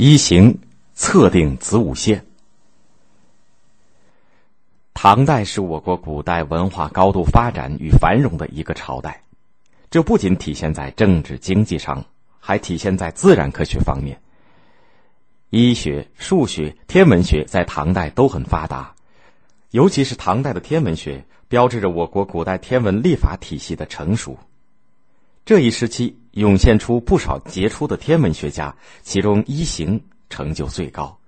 [0.00, 0.56] 一行
[0.94, 2.24] 测定子午线。
[4.94, 9.24] 唐代是我国古代文化高度发展与繁荣的一个朝代，
[9.90, 12.04] 这不仅体现在政治经济上，
[12.38, 14.16] 还体现在自然科学方面。
[15.50, 18.94] 医学、数学、天文学在唐代都很发达，
[19.72, 24.38] 尤其是唐代的天文学，标志着我国古代天文历法体系的成熟。
[25.48, 31.18] 这一时期涌现出不少杰出的天文学家，其中一行成就最高。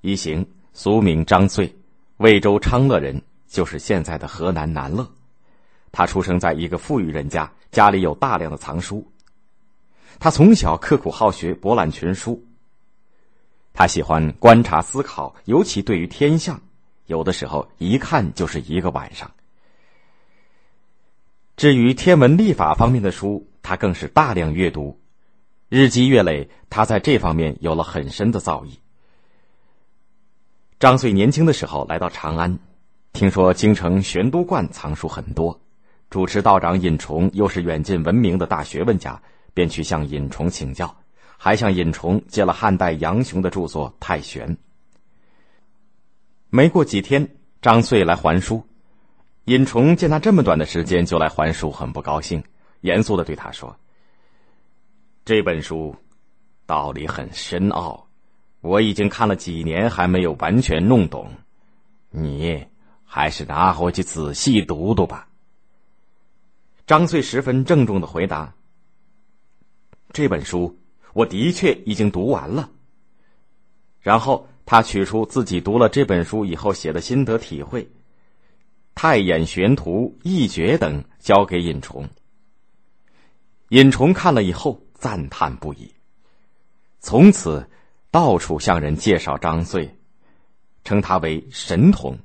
[0.00, 1.70] 一行俗名张遂，
[2.16, 5.06] 魏州昌乐人，就是现在的河南南乐。
[5.90, 9.06] 他出生在一个富裕人家，家里有大量的藏书。
[10.18, 12.42] 他从小刻苦好学，博览群书。
[13.74, 16.58] 他喜欢观察思考，尤其对于天象，
[17.04, 19.30] 有的时候一看就是一个晚上。
[21.56, 24.98] 至于天文历法方面的书，他更是大量阅读，
[25.68, 28.70] 日积月累，他在这方面有了很深的造诣。
[30.80, 32.58] 张遂年轻的时候来到长安，
[33.12, 35.60] 听说京城玄都观藏书很多，
[36.10, 39.22] 主持道长尹崇又是远近闻名的大学问家，
[39.54, 40.92] 便去向尹崇请教，
[41.36, 44.48] 还向尹崇借了汉代杨雄的著作《太玄》。
[46.48, 47.28] 没过几天，
[47.60, 48.66] 张遂来还书。
[49.46, 52.42] 尹崇见他这么短的时间就来还书，很不高兴，
[52.82, 53.76] 严肃的对他说
[55.26, 55.94] ：“这本书
[56.64, 58.06] 道理很深奥，
[58.60, 61.28] 我已经看了几年，还没有完全弄懂，
[62.10, 62.64] 你
[63.04, 65.26] 还是拿回去仔细读读吧。”
[66.86, 68.54] 张遂十分郑重的回答
[70.12, 70.78] ：“这本书
[71.14, 72.70] 我的确已经读完了。”
[74.00, 77.88] 然后他取出自己读了这本书以后写的心得体会。
[78.94, 82.08] 太眼玄图、一诀等交给尹崇。
[83.70, 85.90] 尹崇看了以后赞叹不已，
[87.00, 87.68] 从此
[88.10, 89.96] 到处向人介绍张遂，
[90.84, 92.18] 称他为神童。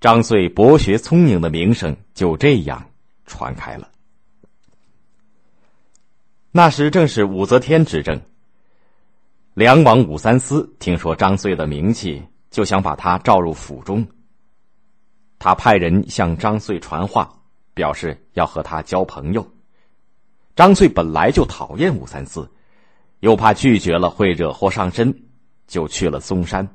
[0.00, 2.88] 张遂博学聪明的名声就这样
[3.26, 3.90] 传开了。
[6.52, 8.20] 那时正是武则天执政，
[9.54, 14.06] 梁王武三思听说张遂的名气，就想把他召入府中。
[15.38, 17.32] 他派人向张遂传话，
[17.74, 19.48] 表示要和他交朋友。
[20.56, 22.50] 张遂本来就讨厌武三思，
[23.20, 25.14] 又怕拒绝了会惹祸上身，
[25.68, 26.68] 就去了嵩山。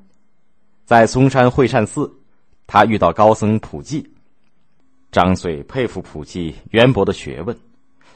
[0.86, 2.10] 在嵩山会善寺，
[2.66, 4.10] 他遇到高僧普济。
[5.12, 7.56] 张遂佩服普济渊博的学问，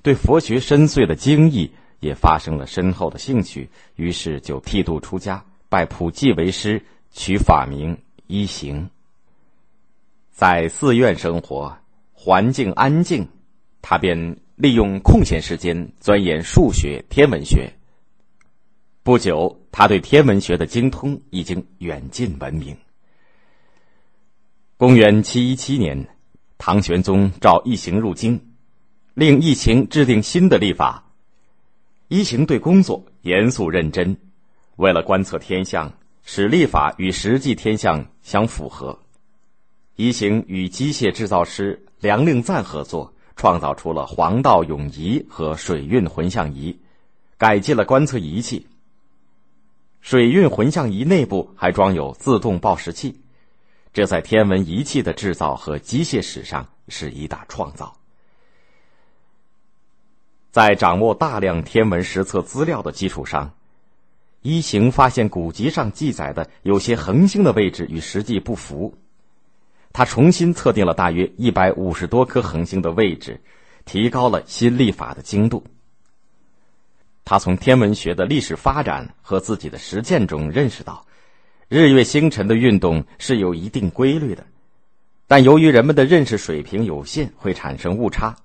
[0.01, 1.69] 对佛学深邃的精义
[1.99, 6.81] 也发生了深厚的兴趣，于是就剃度出家，拜普济为师，
[7.11, 7.97] 取法名
[8.27, 8.89] 一行。
[10.37, 11.75] 在寺院生活，
[12.13, 13.27] 环境安静，
[13.81, 17.73] 他便利用空闲时间钻研数学、天文学。
[19.01, 22.77] 不久，他对天文学的精通已经远近闻名。
[24.77, 26.07] 公元七一七年，
[26.59, 28.39] 唐玄宗召一行入京，
[29.15, 31.03] 令一行制定新的历法。
[32.09, 34.15] 一行对工作严肃认真，
[34.75, 38.99] 为了观测天象，使历法与实际天象相符合。
[39.97, 46.79] 一行与机械制造师梁令赞合作，创造出了黄道永仪和水运浑象仪，
[47.39, 48.67] 改进了观测仪器。
[49.99, 53.19] 水运浑象仪内部还装有自动报时器，
[53.91, 57.97] 这在天文仪器的制造和机械史上是一大创造。
[60.51, 63.55] 在掌握大量天文实测资料的基础上，
[64.43, 68.95] 一行发现古籍上记载的有些恒星的位置与实际不符。
[69.97, 73.41] 他重新测定了大约一百五十多颗恒星的位置，
[73.83, 75.63] 提高了新历法的精度。
[77.25, 81.03] 他从天文学的历史发展和自己的实践中认识到，
[81.67, 84.45] 日月星辰的运动是有一定规律的，
[85.25, 88.35] 但由于人们的认识水平有限，会产生误差。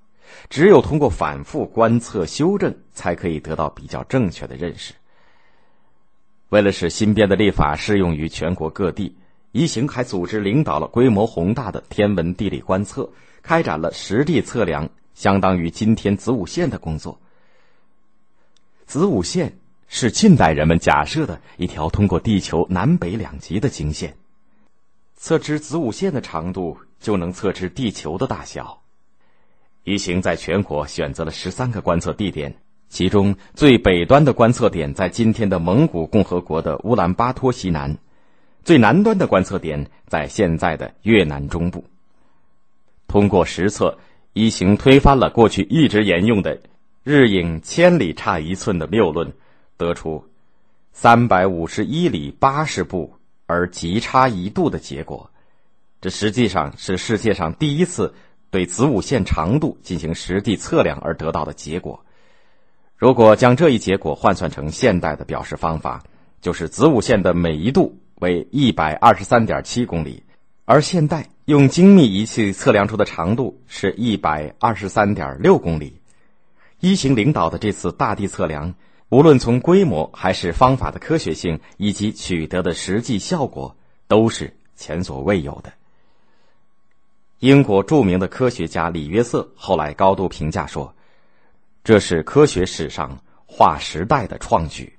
[0.48, 4.94] 只有通过反复观测、修正，才可以得到比较正确的认识。
[6.48, 9.14] 为了使新编的历法适用于全国各地。
[9.52, 13.10] 一行还组织领导了规模宏大的天文地理观测，
[13.42, 17.20] 开展了实地测量，相当于今天子午线的工作。
[18.86, 19.58] 子午线
[19.88, 24.16] 是近代人们假设的一条通过地球南北两极的经线，
[25.16, 28.80] 测知子午线的长度，就能测知地球的大小。
[29.84, 32.56] 一行在全国选择了十三个观测地点，
[32.88, 37.98] 其中最北端的观测点在今天的蒙古共和国的乌兰巴托西南。
[38.64, 41.84] 最南端的观测点在现在的越南中部。
[43.08, 43.98] 通过实测，
[44.32, 46.58] 一行推翻了过去一直沿用的
[47.04, 49.32] “日影千里差一寸”的谬论，
[49.76, 50.24] 得出
[50.92, 53.12] 三百五十一里八十步
[53.46, 55.30] 而极差一度的结果。
[56.00, 58.14] 这实际上是世界上第一次
[58.50, 62.04] 对子午线长度进行实地测量而得到的结果。
[62.96, 66.02] 如果将这一结果换算成现代的表示方法，
[66.40, 70.22] 就是子午线的每一度为一百二十三点七公里，
[70.64, 76.00] 而现代用精密仪器测量出的长度是一百二十三点六公里。
[76.78, 78.72] 一行领导的这次大地测量，
[79.08, 83.76] 无论从规模还是方法的科学性以及取得的实际效果，
[84.06, 85.72] 都是前所未有的。
[87.40, 90.94] 英国著名的科学家李约瑟后来高度评价说
[91.82, 94.96] ：“这是科学史上划时代的创举。”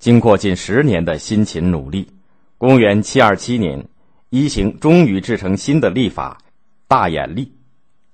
[0.00, 2.08] 经过近十年的辛勤努力，
[2.56, 3.86] 公元七二七年，
[4.30, 6.38] 一行终于制成新的历法
[6.88, 7.44] 《大眼历》。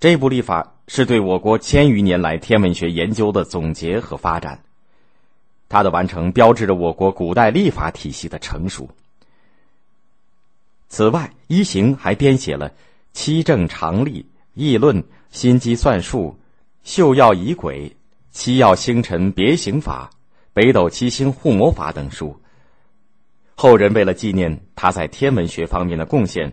[0.01, 4.61] 这部历法是对我国千余年来天文学研究的总结和发展。
[5.69, 8.91] 它的完成标志着我国古代历法体系的成熟。
[10.89, 12.69] 此外，一行还编写了
[13.13, 14.23] 《七正常历》
[14.55, 15.01] 《议论》
[15.31, 16.31] 《心机算术》
[16.83, 17.89] 《秀耀仪轨》
[18.33, 20.11] 《七曜星辰别行法》。
[20.57, 22.35] 北斗七星护魔法等书，
[23.55, 26.51] 后人为了纪念他在天文学方面的贡献，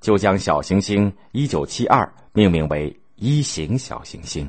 [0.00, 4.48] 就将小行星一九七二命名为一型小行星。